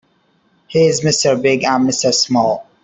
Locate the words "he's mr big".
0.65-1.63